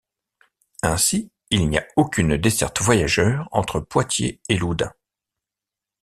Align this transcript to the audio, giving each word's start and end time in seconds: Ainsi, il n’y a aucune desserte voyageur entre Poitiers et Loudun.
Ainsi, 0.81 1.31
il 1.51 1.69
n’y 1.69 1.77
a 1.77 1.85
aucune 1.95 2.35
desserte 2.35 2.81
voyageur 2.81 3.47
entre 3.51 3.79
Poitiers 3.79 4.41
et 4.49 4.57
Loudun. 4.57 4.91